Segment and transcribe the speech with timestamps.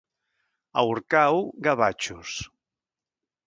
[0.77, 2.35] A Orcau, gavatxos.